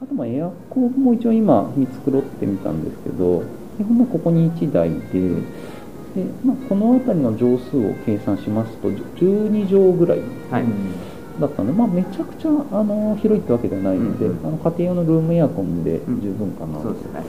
[0.00, 3.42] あとまあエアコンも一応今見繕ってみたんですけど
[3.76, 5.42] 基本はここに1台で
[6.14, 10.64] で、まあ、この辺りの畳数を計算しますと12畳ぐらいはい、
[11.40, 17.22] だったので、まあ、めちゃくちゃあの広いってわけではないので、うんあの家庭用のルームエアコンで十分かな、そうですね。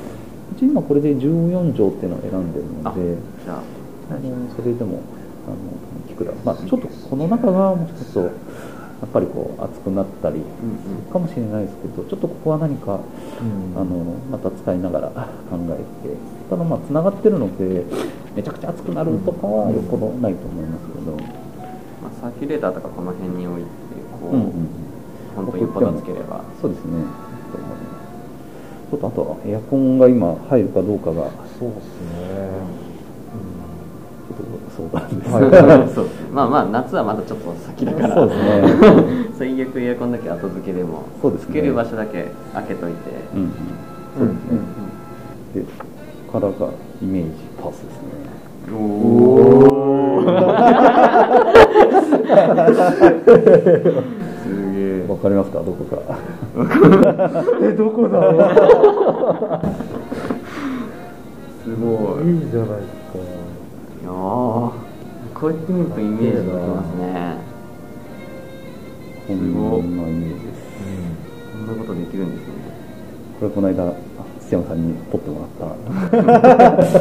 [0.56, 3.18] うち今これで14畳っていうのを選んでるので
[3.48, 3.62] あ
[4.10, 5.02] あのそれでも
[5.46, 8.32] あのいくら、まあ、ちょっとこの中がもうちょっと
[9.02, 11.12] やっぱりこう熱くなったりうんうん。
[11.12, 13.00] かもしれないですけどちょっとここは何か
[13.76, 16.40] あのまた使いながら考えて。
[16.50, 17.86] ただまあつながってるので
[18.36, 21.12] めちゃくちゃ熱くなるとかはよっぽどないと思いますけど、
[22.02, 23.70] まあ、サーキュレーターとかこの辺に置いて
[24.20, 24.90] こう、うんうん
[25.36, 25.58] 本当
[25.92, 26.44] にければ。
[26.60, 27.04] そうですね。
[28.90, 31.30] ちょっとあとはエアコンが今入るかどうかが。
[31.58, 32.20] そうですね。
[34.28, 35.90] ちょっと相談です、はい。
[35.94, 36.06] そう。
[36.06, 38.16] ですねまあまあ夏はまだちょっと先だから。
[38.16, 38.46] そうですね。
[39.38, 41.48] 最悪エアコンだけ後付けでもそうですね。
[41.50, 42.98] つける場所だけ開けといて、
[43.34, 43.52] うんうん。
[44.18, 45.66] そうですね、で
[46.32, 46.68] カラーが
[47.02, 47.30] イメージ
[47.62, 48.10] パースですね。
[48.72, 50.22] おお
[54.44, 55.06] すげえ。
[55.10, 55.60] わかりますか？
[55.60, 55.98] どこか。
[57.64, 58.20] え、どこだ？
[58.20, 58.40] ろう。
[61.64, 62.24] すごい。
[62.30, 63.18] いいじゃないですか。
[63.18, 64.72] いやー
[65.40, 67.38] こうやって見るとイメージできますね。
[69.28, 69.34] こ
[69.82, 70.60] んなイメージです。
[71.54, 72.54] こんなことできるんですね。
[73.40, 73.94] これこの間あ
[74.42, 76.84] 土山さんに撮ってもらった。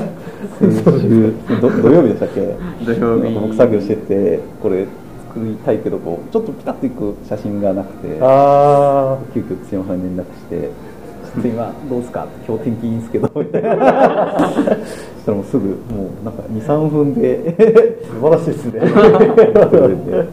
[0.61, 2.57] 先週ど土曜日でしたっけ？
[2.85, 3.35] 土曜日。
[3.35, 4.87] 僕作業しててこれ
[5.35, 10.71] 作りたいけどこうちょっとピタッといく写真がなくてあ急遽土山さんに連絡して
[11.35, 15.75] 「ちょっと今どうすか?」って「今日天気いいんすけど」みたいなそしたらもうすぐも
[16.23, 17.55] うなんか23分で
[18.05, 18.53] あ、素晴らしいで。
[18.59, 18.81] すね。
[18.81, 20.29] 撮れて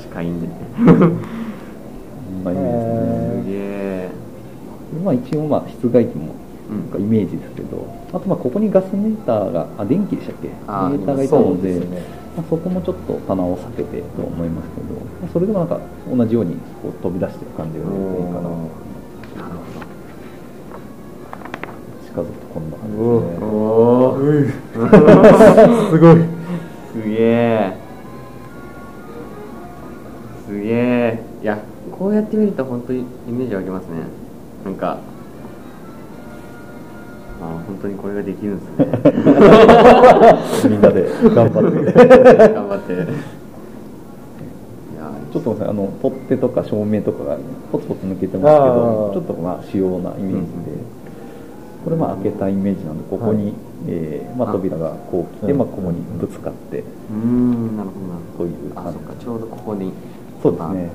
[0.00, 0.30] 視界で
[0.76, 3.62] こんなイメージです
[4.04, 4.08] ね
[5.04, 6.24] まあ一応まあ室外機も
[6.70, 6.80] うん。
[6.80, 10.48] なんかイメージですけど、あとまあここにガスメーターがあ電気でしたっけ？
[10.48, 12.02] メーターがいたのでそね。
[12.36, 15.78] まあ、そこもちょっと棚を避けてと思いますけど、まあ、それでもなんか
[16.12, 18.48] 同じようにこう飛び出してる感じがいいかな
[22.16, 22.70] なる近づくとこん。
[22.70, 23.48] な感じですねお
[24.12, 24.16] お
[25.90, 26.14] すごい。
[26.92, 27.76] すげえ
[30.46, 31.58] すげえいや
[31.98, 33.98] こうやって見ると本当にイメージ湧きますね
[34.64, 34.74] なん。
[34.74, 34.98] か
[37.42, 38.58] あ本当にこれができるん。
[38.60, 38.68] です
[40.68, 40.80] ねみん。
[40.80, 41.02] なで
[41.34, 41.92] 頑張って
[42.54, 43.04] 頑張っていや
[45.32, 47.36] ちょっとあの取っ手とか照明とかが
[47.70, 50.78] ポツポツ抜けてますけどちょっとまあ主要なイメージで、
[51.86, 53.54] これまあ開けたイメージなんでここに、はい
[53.86, 55.58] えーまあ、扉がこう来て、うん。
[55.58, 58.50] まあ、ここにぶつかってうーんなるほどなるほど。
[58.50, 58.98] こういうあ感じ。
[58.98, 59.92] そっかちょうどここに。
[60.42, 60.90] そうですね。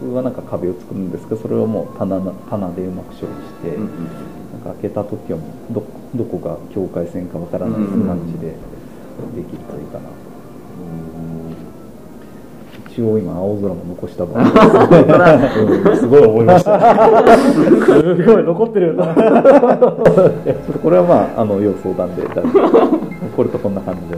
[0.00, 4.04] 普通はなんか壁を作るんですけどそれをもう棚な棚でうまく処理して、うんうん。
[4.50, 5.84] なんか開けた時はもうど
[6.16, 10.14] どこが境界線かわからない感じでできるといいかなと、
[12.96, 15.06] 一応今青空も残したばかり
[15.84, 15.96] ですうん。
[15.98, 16.80] すごい思いました。
[17.36, 18.94] すごい残ってる。
[18.94, 24.16] いやちょっとこれはまああの要相談でこれとこんな感じで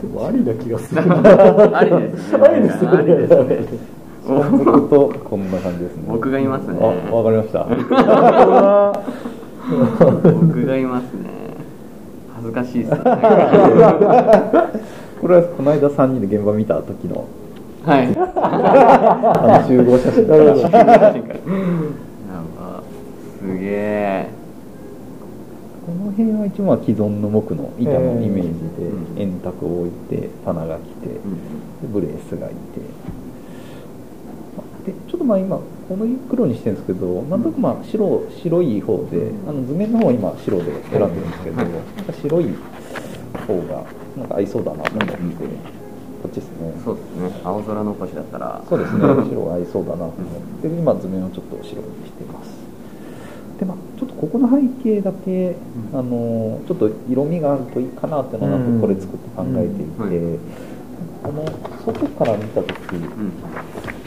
[0.00, 1.02] でもありな気がする。
[1.76, 2.38] ありですね。
[2.42, 2.88] ありですね。
[2.88, 3.68] ありですね。
[4.26, 6.04] 僕とこんな感じですね。
[6.08, 6.78] 僕がいますね。
[6.80, 7.66] あわかりました。
[10.32, 11.36] 僕がいますね。
[12.34, 12.98] 恥ずかしいですね
[15.20, 17.26] これはこの間3人で現場見た時の。
[17.84, 18.14] はい。
[18.16, 20.28] あの集合写真。
[20.28, 21.14] なるほどやば
[23.40, 24.28] すげえ。
[25.86, 29.14] この辺は一応まあ既存の木の板のイメージうん。
[29.14, 31.20] で円卓を置いて棚が来てで
[31.92, 32.56] ブレースがいて。
[34.86, 42.54] でちょっとまあ今この黒にしてるんですけどなんとなくまあ白白い方であの図面の方は今白で選んでるんですけどなんか白い
[43.46, 43.84] 方が
[44.16, 45.14] なんか合いそうだなと思って
[46.22, 46.72] こっちですね。
[46.84, 47.40] そうですね。
[47.44, 48.62] 青空残しだったら。
[48.68, 49.00] そうですね。
[49.28, 50.12] 白が合いそうだなと思っ
[50.62, 52.56] て今図面をちょっと白にしてます。
[53.60, 55.56] でまあちょっとここの背景だけ、
[55.92, 60.38] あのちょっと色味があるといいかなっていうのをなんかこれ作って考えていて、うん。
[61.22, 61.44] この
[61.84, 63.02] 外から見た時うん。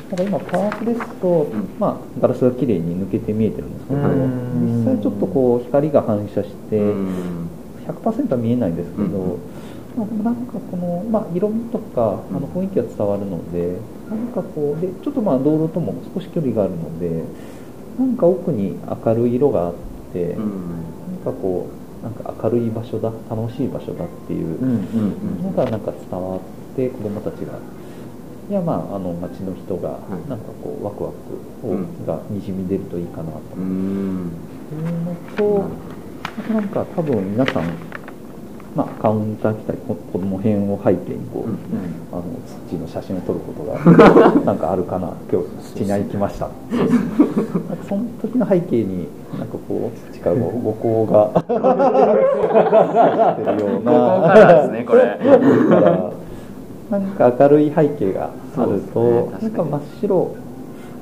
[0.10, 1.48] なんか今パーツですと、ん。
[1.80, 7.08] まあ、ガラスが綺麗に抜けて見えてるんですけどうん実際ちょっとこう光が反射してうん。
[7.88, 9.40] 100%は見えないんですけど、うん
[10.00, 13.78] まあ、でもなんかこの、まあ、色味とかあの雰囲気が伝わるので
[14.10, 17.24] なんかこうでちょっとまあ道路とも少し距離があるので
[18.00, 19.74] なんか奥に明るい色があっ
[20.14, 20.80] て、うん。
[21.24, 21.68] なんかこ
[22.02, 26.40] うなんか明るい場所だ楽しい場所だっていううんうんのがなんか伝わっ
[26.78, 27.60] て子供たちが。
[28.50, 30.30] いやまああの街の人がい。
[30.30, 32.06] なんかこうワクワクを、うん。
[32.06, 33.40] がにじみ出るといいかなと。
[33.58, 34.32] うーん
[34.72, 35.70] いうのと、
[36.40, 37.64] あとなんか多分皆さん、
[38.76, 41.56] まあ、カウンター来たりここの辺を背景にこう、うん。
[42.12, 42.24] あの
[42.70, 43.80] 土の写真を撮ることが
[44.46, 46.48] なんかあるかな今日土に行きました。
[46.48, 46.88] なん
[47.78, 49.08] かその時の背景に
[49.38, 51.48] なんかこう土からこう五光がし
[53.36, 53.92] てるような
[56.90, 59.44] なんか明るい背景があると、確かに。
[59.44, 60.36] なんか真っ白。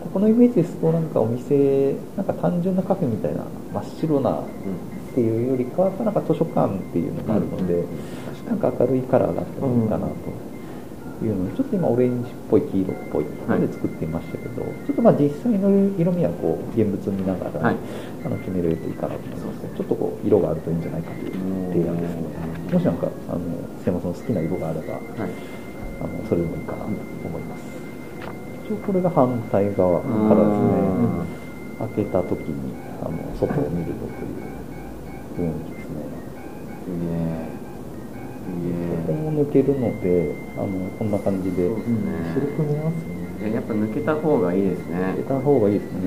[0.08, 3.44] ここのイメージですとなんかお店なんか単純なカフェみたいな
[3.74, 4.40] 真っ白な
[5.18, 7.81] っていうよりかはなんか図書館っていうのがあるので、
[8.46, 10.14] なんか明るいカラーがあってもいいかなと
[11.25, 17.75] いうので、ちょっと今オレンジっぽい黄色っぽいので作っていましたけど、ちょっとまあ実際の色味はこう現物見ながら、はい。
[18.25, 19.74] あの決めれるといいかなと思いますね。
[19.74, 21.34] ちょっとこう色があるといいんじゃないかという
[21.74, 22.30] 提案ですね。
[22.74, 23.42] もしなんかあの
[23.81, 25.02] 瀬山さんの好きな色があればはい。
[25.98, 26.92] あのそれでもいいかなと
[27.25, 27.66] 思います、
[28.69, 34.56] 一応これが反対側からですね開けた時にあの外を見るとという
[35.38, 35.95] 雰囲気ですね。
[36.84, 38.78] すげえ。
[39.06, 41.68] ここも抜けるのであのこんな感じで。
[41.69, 41.95] そうですね
[42.34, 44.95] 白く見えますねいややっぱ抜けた方がいいですね。
[44.95, 46.00] 入れた方がいいですね、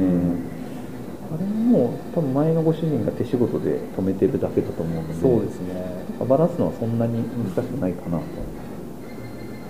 [1.33, 5.15] あれも多分前のご主人が手仕事で止めてるだけだと思うので。
[5.15, 6.05] そうですね。
[6.29, 8.25] バラすのはそんなに難しくないかなと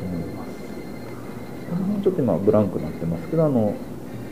[0.03, 0.51] 思います。
[2.03, 3.75] ちょっと今ブランクになってますけどあの。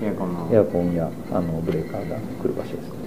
[0.01, 2.98] エアコンやあのブレーカーが来る場所ですね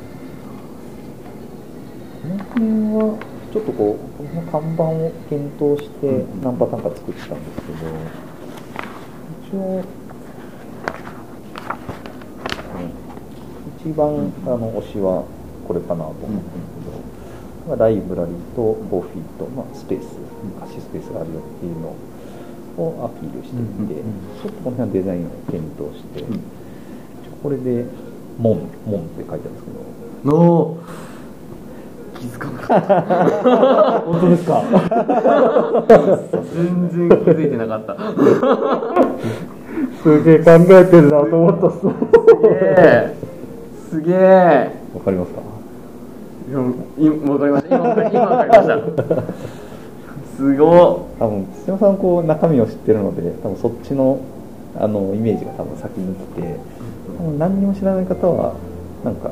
[2.21, 3.17] この辺は
[3.51, 7.77] ちょっとこうこの看板を検討して何パターンか作ってたんですけど
[9.49, 10.01] 一応、うん
[13.83, 15.25] 一番あの推しは
[15.67, 17.01] これかなと思ってですけど、
[17.67, 20.21] まあライブラリーとコーヒーと、まあ、スペース
[20.59, 21.97] 貸しスペースがあるよっていうの
[22.77, 24.03] をアピールしていて、
[24.43, 26.41] ちょっとこの辺はデザインを検討して、うん。
[27.41, 27.85] これで
[28.37, 29.81] 「門」「門」って書いてあるんですけど。
[30.23, 30.77] の
[32.21, 34.01] 気づかなかった。
[34.05, 34.61] 本当ですか？
[36.53, 37.95] 全然気づいてなかった。
[40.03, 40.39] すげえ。
[40.39, 41.89] 考えてるなと思ったっすすげ
[42.51, 43.15] え。
[43.89, 44.69] すげえ。
[44.93, 45.41] わかりますか？
[46.49, 46.59] いや
[46.99, 49.23] 今わかりました今わかりました
[50.35, 54.19] すご多分土山さんこう中身を知ってるので多分そっちの
[54.77, 56.55] あのイメージが多分先に来て
[57.17, 58.53] 多分何にも知らない方は
[59.05, 59.29] なんか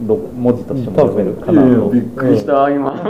[0.00, 1.90] 文字としても読めるかなと。
[1.90, 2.94] びっくりした今。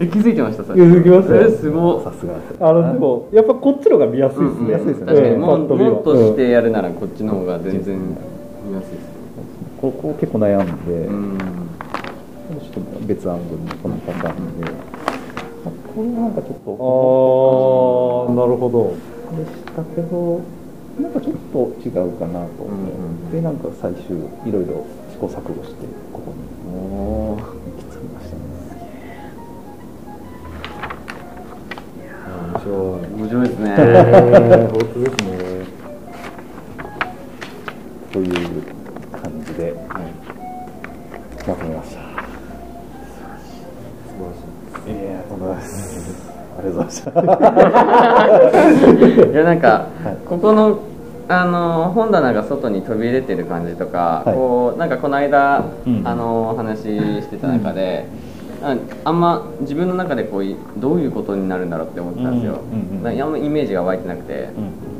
[0.00, 2.00] え気づいてましたさ気づきましたすご。
[2.02, 2.34] さすが。
[2.68, 4.66] あのでもやっぱこっちの方が見やすいですね、うんうん。
[4.66, 5.40] 見やすいですね確かにうん。
[5.40, 5.68] もっ
[6.02, 7.98] としてやるならこっちの方が全然。
[8.68, 9.04] 見やすいですね。
[9.80, 11.38] ここ結構悩んで、うん。
[12.60, 14.70] ちょっと別アングルのこのパターンで、ま
[15.66, 18.26] あこれはなんかちょっと。
[18.28, 18.94] ああなるほど。
[19.36, 20.40] でしたけど
[21.00, 26.38] なんかちょっと違うかなと思って、でなんか最終いろいろ試行錯誤してここに
[26.70, 27.36] 行
[27.78, 28.42] き着きましたね。
[32.52, 33.06] 面白い。
[33.12, 33.74] 面白いですね。
[33.76, 35.34] えー、本当ですね。
[38.12, 38.73] という
[49.32, 50.16] いやなんか、はい。
[50.26, 50.78] ここの
[51.26, 54.34] あの本棚が外に飛び出てる感じとか、はい。
[54.34, 56.02] こうなんかこの間、うん。
[56.04, 56.82] あのお話し
[57.22, 58.06] してた中で、
[58.62, 64.93] ああんま自分の中でこういどういうことになるんだろうって思ってたんですよ、うんうんうんイメージが湧いてなくて、うん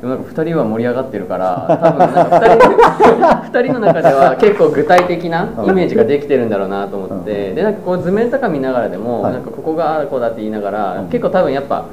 [0.00, 7.54] でもなんか2人は盛り上がってるから多分なんか 2, 人2人の中では結構具体的なイメージができてるんだろうなと思って、うん。
[7.56, 9.32] でなんかこう図面とか見ながらでも、はい。
[9.32, 11.08] なんかここがああこうだって言いながら、うん。
[11.08, 11.86] 結構多分やっぱ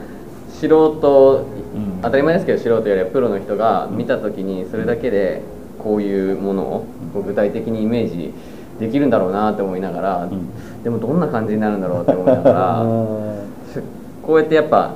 [0.50, 2.00] 素人、うん。
[2.04, 5.42] 当たり前ですけど素人よりはプロの人が見た時にそれだけで
[5.80, 6.88] こういうものを
[7.26, 8.34] 具体的にイメージ
[8.80, 10.84] できるんだろうなって思いながら、ん。
[10.84, 12.82] でもどんな感じになるんだろうって思いながら。
[12.82, 12.86] あ
[14.22, 14.96] こうやってやっぱ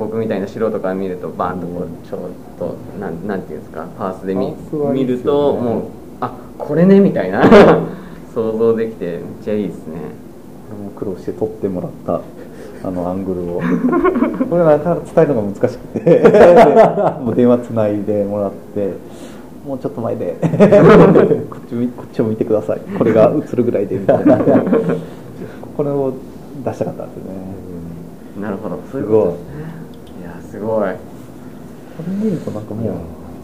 [0.00, 4.56] 僕みたいな素人から見るとバーンとこうちょっとなんなんていうんですかパースで見
[4.92, 5.84] 見るともう
[6.20, 7.44] あこれねみたいな。
[8.34, 9.98] 想像できてめっちゃいいですね。
[10.94, 13.60] ー苦労して撮ってもらったあのアングルを。
[14.48, 16.00] これなかなか伝えるのが難しくて。
[16.00, 16.20] で
[17.20, 18.92] もう電話つないでもらって
[19.66, 20.36] もうちょっと前で。
[21.50, 22.80] こっち見こっちを見てください。
[22.96, 24.38] これが映るぐらいでみたいな。
[25.76, 26.12] これを
[26.64, 28.40] 出したかったんですよね。
[28.40, 28.78] なるほど。
[28.90, 29.34] すごい
[30.50, 30.90] すごい。
[30.90, 30.96] こ
[32.06, 32.94] れ見るとなんかもう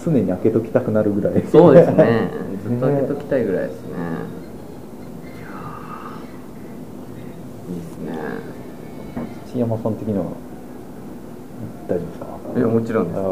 [0.04, 1.42] 常に開けときたくなるぐらい。
[1.50, 2.30] そうですね。
[2.66, 3.88] ずっと開けときたいぐらいですね。
[7.68, 8.12] いいいですね。
[9.52, 10.24] 土山さん的には
[11.88, 12.26] 大丈夫ですか？
[12.56, 13.18] いやもちろんです。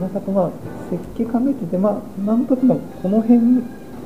[0.00, 0.50] なんかまあ
[0.90, 3.40] 設計考えててまあなんとなくこの辺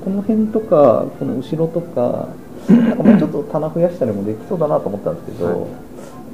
[0.04, 2.28] この辺とかこの後ろとか
[2.68, 5.56] なんかもうちょっと棚増やしたりもできそうだなと思ったんですけど、はい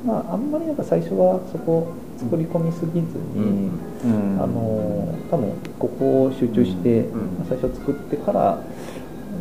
[0.05, 3.71] まああんまりなんか最初はそこ作り込みすぎずに、
[4.05, 4.39] うん。
[4.41, 7.47] あの多分ここを集中して、ん。
[7.49, 8.59] 最初作ってから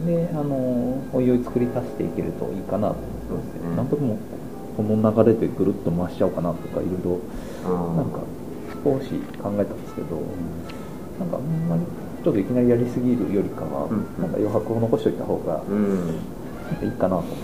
[0.05, 2.95] であのおいおい作り足していけるといいかなと
[3.29, 4.17] そうですねなんとも
[4.75, 7.19] この流れでぐるっと回しちゃおうかなとかいろいろ
[7.95, 8.19] なんか
[8.83, 9.09] 少し
[9.41, 10.21] 考えたんですけど、
[11.19, 11.83] なんかあんまり
[12.23, 13.97] ちょっといきなりやりすぎるよりかは、うん。
[14.19, 15.61] なんか余白を残しておいた方が
[16.83, 17.35] いいかなと思って、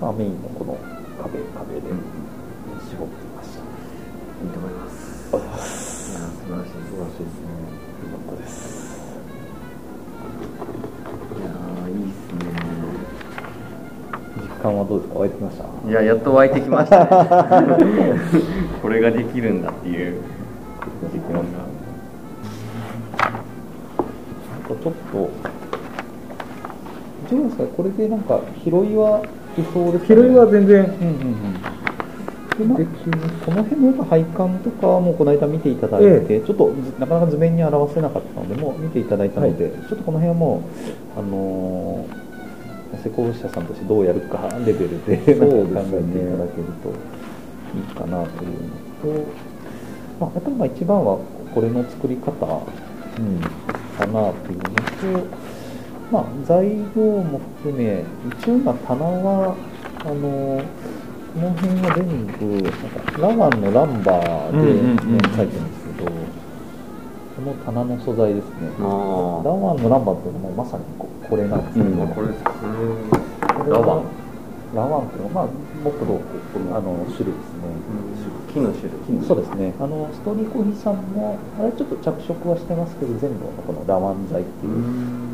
[0.00, 0.78] まあ、メインのこの
[1.32, 1.88] 壁壁で
[2.90, 3.60] 絞ってみました。
[3.62, 5.30] いいと思います。
[5.32, 7.48] ありがとうございますいや素晴らしい素晴らしいですね。
[8.02, 8.52] よかったです。
[11.38, 12.44] いやーいいっすね。
[14.36, 15.64] 実感はどうですか湧いてきました？
[15.88, 16.98] いややっと湧いてきました。
[17.00, 17.08] ね
[18.82, 20.20] これができるんだっていう
[21.14, 21.40] 実感が。
[24.52, 25.30] なんかちょっと
[27.30, 29.22] どうですかこれでなんか拾いは
[29.60, 31.62] いそうですか、ね、拾いは全然うんうんうん。
[32.58, 32.78] でまあ
[33.44, 40.62] この辺のやっぱ配管とかもこの間見ていただいて、えちょっとずなかなか図面に表せなかったのでもう見ていただいたので、ちょっとこの辺はも
[41.16, 42.22] うあのー
[43.02, 46.90] 施工者さんとしてどうやるかレベルでなんか考えていただけると
[47.74, 49.32] いいかなというのと、
[50.20, 51.18] まあ、やっぱりまあ一番は
[51.54, 55.41] これの作り方かなというのと、
[56.12, 58.04] まあ、材料も含め
[58.38, 59.56] 一応今棚は
[60.04, 60.62] あの
[61.32, 64.60] この辺は全部なんかラワンのランバーで
[65.08, 68.68] ね書いてるんですけど、この棚の素材ですね。
[68.76, 72.44] あラワンのランバーっていうのはまさにここれなんですけど、うんあこれです
[73.72, 74.04] ラワン。
[74.74, 75.54] ラワンっていうのは、まあ、
[75.84, 76.20] 木土
[76.76, 77.72] あの種類ですね、
[78.52, 79.24] 木の種類。
[79.24, 79.72] そうですね。
[79.80, 84.72] あのストーリーコーヒーさんもあれちょっと着色はしてますけど全部このラワン材っていう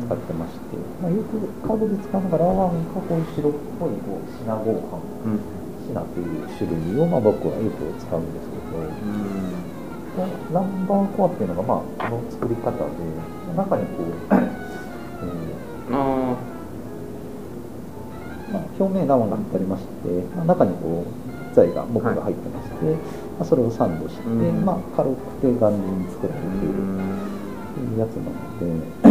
[0.09, 4.97] 使ってまして、まあ、よく家具で使うのがラワンか白っぽいこうシナ合板
[5.29, 5.39] うん。
[5.85, 8.73] シナという種類を、まあ、僕はよく使うんですけど
[10.17, 12.81] このランバーコアっていうのが、まあ、この作り方で
[13.55, 16.35] 中にこう、 えーあ
[18.51, 22.85] まあ、表面ラワンが貼ってありまして、まあ、中にこう材が木が入ってまして、
[23.37, 24.65] まあ、それをサンドして、うん。
[24.65, 27.29] まあ、軽くて頑丈に作られーているうん。
[27.79, 29.08] いうやつなので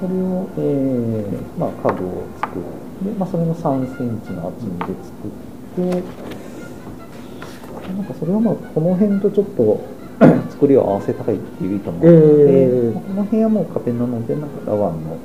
[0.00, 6.34] それを、えーまあ、家具を作って、まあ、それの3センチの厚みで作って
[7.92, 9.80] なんかそれはまあこの辺とちょっと
[10.50, 12.94] 作りを合わせたいっていう意図もあって、えー。
[12.94, 15.16] まあこの辺はもう壁なのでなんかラワンの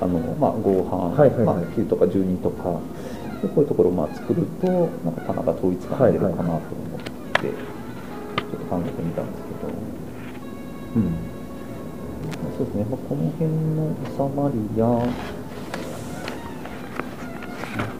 [0.00, 1.46] あの、まあ、合板、はいはいはい。
[1.46, 2.80] まあ、9とか12とか
[3.42, 6.60] でこういうところをまあ作るとなんか棚が統一感が出るかなと思って、
[7.40, 10.96] ちょっと考えてみたんですけど。
[10.96, 11.29] うん
[12.60, 14.84] そうですね、まあ、この辺の収まりや、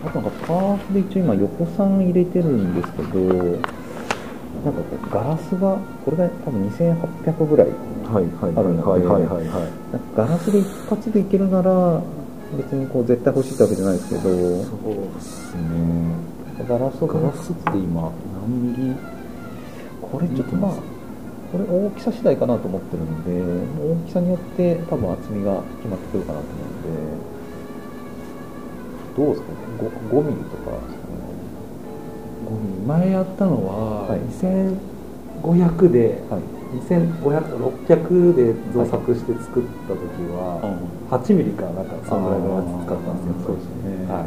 [0.04, 7.68] あとなんかパーツで一応今横3入れてるんですけど、なんかこうガラスが、これが多分2800ぐらい、
[8.04, 8.26] ある
[8.74, 9.06] ので
[10.14, 12.02] ガラスで一発でいけるなら、
[12.58, 14.28] 別にこう絶対欲しいってわけじゃないですけど、そう
[15.14, 15.62] ですね。
[16.68, 18.12] ガラスをガラスって今
[18.42, 18.94] 何ミリ？
[20.02, 20.72] これちょっとまあ、
[21.50, 23.30] これ大きさ次第かなと思ってるんで、
[23.82, 26.90] 大きさによって多分厚みが決まってくるかなと思うんで、
[29.16, 30.70] どうですかね、5, 5ミリとか。
[30.70, 31.18] ですかね。
[32.86, 34.20] 前やったのは、はい。
[35.42, 36.40] 2500で、はい。
[36.70, 39.98] 2500600で造作して作った時
[40.30, 40.66] は、う
[41.10, 41.18] ん。
[41.18, 43.34] 8ミリかなんかそのぐらいのやつ使ったんですよ。
[43.44, 44.06] そうですね。
[44.06, 44.22] は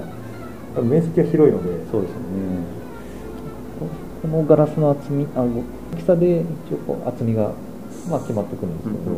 [0.78, 1.70] い、面積が広いので。
[1.90, 2.83] そうですよね。
[2.83, 2.83] こ
[4.24, 7.52] このガラスの厚み、あ大きさで一応こう厚みが、
[8.10, 9.12] まあ、決まってくるんですけど、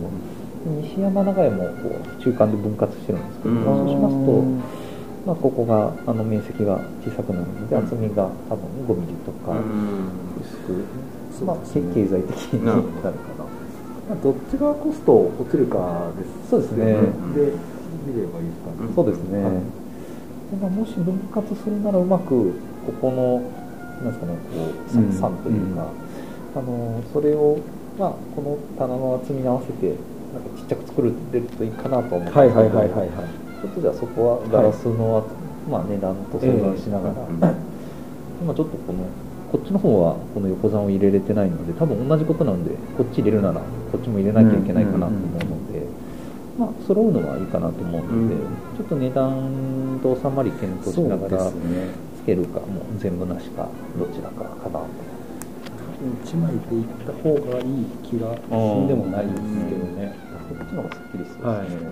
[0.81, 3.63] 西山長屋もこう中間で分割してるんですけど、うん。
[3.63, 4.41] そうしますと、
[5.29, 9.61] まあ、ここがあの面積が小さくなるので、厚みが多分5ミリとか
[10.41, 13.13] 薄く、まあ、経経済的になるかな。
[14.09, 16.85] まあどっちがコスト落ちるかですそうですね。
[16.85, 17.53] で
[18.09, 19.53] 見ればいいですかね、そうですね、はい。
[20.61, 22.53] まあもし分割するならうまく
[22.87, 23.64] ここの
[24.03, 25.11] なんですかねこううん。
[25.11, 25.87] さ三というか、
[26.55, 27.57] あのそれを、
[27.97, 29.95] まあ、この棚の厚みに合わせて
[30.33, 31.13] なんかちっちゃく作る
[31.57, 33.09] といいかなと思うんですけどはいはいはいはいはい。
[33.61, 35.25] ちょっとじゃあそこはガラスの、
[35.69, 37.53] まあ、値段と相談しながら、
[38.41, 39.05] 今ちょっとこの
[39.51, 43.61] こっちの方はこの横算を入れれてないので多分同じことなのでこっち入れるなら
[43.91, 45.87] こっちも入れなきゃいけないかなと思うので、
[46.59, 48.39] まあ揃うのはいいかなと思うので、うん。
[48.77, 51.87] ちょっと値段と収まり検討しながらね
[52.25, 54.81] けるかもう全部なしかどちらかかな。
[56.25, 58.39] 1枚でいった方がいい気がし
[58.83, 58.87] ん。
[58.87, 59.37] でもないです
[59.69, 60.13] けどね、
[60.49, 61.69] こっちの方がすっきりするはい。
[61.69, 61.89] ですね、